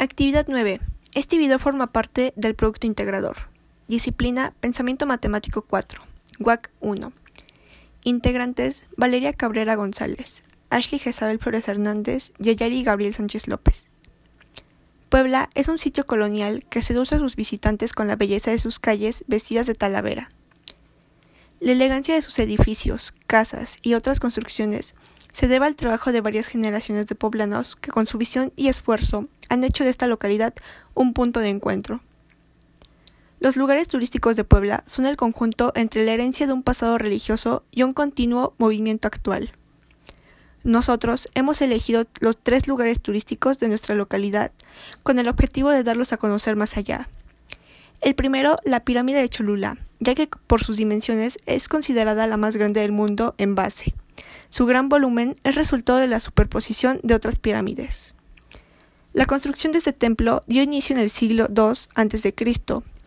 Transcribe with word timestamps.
Actividad 0.00 0.46
9. 0.46 0.80
Este 1.14 1.38
video 1.38 1.58
forma 1.58 1.88
parte 1.88 2.32
del 2.36 2.54
producto 2.54 2.86
integrador. 2.86 3.50
Disciplina 3.88 4.54
Pensamiento 4.60 5.06
Matemático 5.06 5.62
4. 5.62 6.00
WAC 6.38 6.70
1. 6.78 7.12
Integrantes 8.04 8.86
Valeria 8.96 9.32
Cabrera 9.32 9.74
González, 9.74 10.44
Ashley 10.70 11.00
Jezabel 11.00 11.40
Flores 11.40 11.66
Hernández 11.66 12.30
y 12.38 12.50
Ayari 12.50 12.84
Gabriel 12.84 13.12
Sánchez 13.12 13.48
López. 13.48 13.86
Puebla 15.08 15.50
es 15.56 15.66
un 15.66 15.80
sitio 15.80 16.06
colonial 16.06 16.64
que 16.70 16.80
seduce 16.80 17.16
a 17.16 17.18
sus 17.18 17.34
visitantes 17.34 17.92
con 17.92 18.06
la 18.06 18.14
belleza 18.14 18.52
de 18.52 18.58
sus 18.58 18.78
calles 18.78 19.24
vestidas 19.26 19.66
de 19.66 19.74
talavera. 19.74 20.30
La 21.58 21.72
elegancia 21.72 22.14
de 22.14 22.22
sus 22.22 22.38
edificios, 22.38 23.14
casas 23.26 23.78
y 23.82 23.94
otras 23.94 24.20
construcciones 24.20 24.94
se 25.32 25.48
debe 25.48 25.66
al 25.66 25.74
trabajo 25.74 26.12
de 26.12 26.20
varias 26.20 26.46
generaciones 26.46 27.08
de 27.08 27.16
poblanos 27.16 27.74
que 27.74 27.90
con 27.90 28.06
su 28.06 28.16
visión 28.16 28.52
y 28.54 28.68
esfuerzo 28.68 29.26
han 29.48 29.64
hecho 29.64 29.84
de 29.84 29.90
esta 29.90 30.06
localidad 30.06 30.54
un 30.94 31.14
punto 31.14 31.40
de 31.40 31.50
encuentro. 31.50 32.00
Los 33.40 33.56
lugares 33.56 33.86
turísticos 33.86 34.36
de 34.36 34.44
Puebla 34.44 34.82
son 34.86 35.06
el 35.06 35.16
conjunto 35.16 35.72
entre 35.76 36.04
la 36.04 36.12
herencia 36.12 36.46
de 36.46 36.52
un 36.52 36.64
pasado 36.64 36.98
religioso 36.98 37.62
y 37.70 37.84
un 37.84 37.92
continuo 37.92 38.54
movimiento 38.58 39.06
actual. 39.06 39.52
Nosotros 40.64 41.28
hemos 41.34 41.62
elegido 41.62 42.04
los 42.18 42.36
tres 42.36 42.66
lugares 42.66 43.00
turísticos 43.00 43.60
de 43.60 43.68
nuestra 43.68 43.94
localidad 43.94 44.50
con 45.04 45.20
el 45.20 45.28
objetivo 45.28 45.70
de 45.70 45.84
darlos 45.84 46.12
a 46.12 46.16
conocer 46.16 46.56
más 46.56 46.76
allá. 46.76 47.08
El 48.00 48.14
primero, 48.14 48.58
la 48.64 48.80
pirámide 48.80 49.20
de 49.20 49.28
Cholula, 49.28 49.78
ya 50.00 50.14
que 50.14 50.28
por 50.46 50.62
sus 50.62 50.76
dimensiones 50.76 51.38
es 51.46 51.68
considerada 51.68 52.26
la 52.26 52.36
más 52.36 52.56
grande 52.56 52.80
del 52.80 52.92
mundo 52.92 53.34
en 53.38 53.54
base. 53.54 53.94
Su 54.50 54.66
gran 54.66 54.88
volumen 54.88 55.36
es 55.44 55.54
resultado 55.54 55.98
de 55.98 56.06
la 56.08 56.20
superposición 56.20 57.00
de 57.02 57.14
otras 57.14 57.38
pirámides. 57.38 58.14
La 59.18 59.26
construcción 59.26 59.72
de 59.72 59.78
este 59.78 59.92
templo 59.92 60.44
dio 60.46 60.62
inicio 60.62 60.94
en 60.94 61.02
el 61.02 61.10
siglo 61.10 61.48
II 61.48 61.72
a.C. 61.96 62.34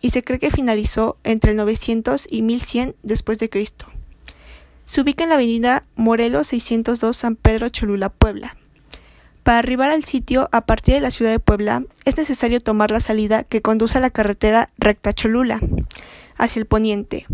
y 0.02 0.10
se 0.10 0.22
cree 0.22 0.38
que 0.38 0.50
finalizó 0.50 1.16
entre 1.24 1.52
el 1.52 1.56
900 1.56 2.26
y 2.28 2.42
1100 2.42 2.96
después 3.02 3.38
de. 3.38 3.48
Se 4.84 5.00
ubica 5.00 5.24
en 5.24 5.30
la 5.30 5.36
avenida 5.36 5.84
Morelos 5.96 6.48
602 6.48 7.16
San 7.16 7.34
Pedro 7.34 7.70
Cholula, 7.70 8.10
Puebla. 8.10 8.58
Para 9.42 9.60
arribar 9.60 9.90
al 9.90 10.04
sitio 10.04 10.50
a 10.52 10.66
partir 10.66 10.96
de 10.96 11.00
la 11.00 11.10
ciudad 11.10 11.30
de 11.30 11.40
Puebla 11.40 11.82
es 12.04 12.18
necesario 12.18 12.60
tomar 12.60 12.90
la 12.90 13.00
salida 13.00 13.44
que 13.44 13.62
conduce 13.62 13.96
a 13.96 14.02
la 14.02 14.10
carretera 14.10 14.68
recta 14.76 15.14
Cholula, 15.14 15.60
hacia 16.36 16.60
el 16.60 16.66
poniente, 16.66 17.26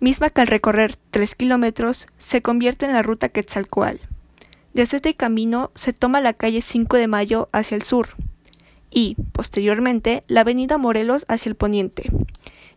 misma 0.00 0.30
que 0.30 0.40
al 0.40 0.46
recorrer 0.46 0.96
3 1.10 1.34
kilómetros 1.34 2.06
se 2.16 2.40
convierte 2.40 2.86
en 2.86 2.94
la 2.94 3.02
ruta 3.02 3.28
Quetzalcoatl. 3.28 4.13
Desde 4.74 4.96
este 4.96 5.14
camino 5.14 5.70
se 5.76 5.92
toma 5.92 6.20
la 6.20 6.32
calle 6.32 6.60
5 6.60 6.96
de 6.96 7.06
Mayo 7.06 7.48
hacia 7.52 7.76
el 7.76 7.82
sur 7.82 8.08
y, 8.90 9.16
posteriormente, 9.30 10.24
la 10.26 10.40
avenida 10.40 10.78
Morelos 10.78 11.24
hacia 11.28 11.48
el 11.48 11.54
poniente. 11.54 12.10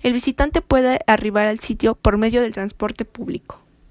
El 0.03 0.13
visitante 0.13 0.61
puede 0.61 0.99
arribar 1.07 1.47
al 1.47 1.59
sitio 1.59 1.95
por 1.95 2.19
medio 2.19 2.43
del 2.43 2.53
transporte 2.53 3.03
público. 3.03 3.59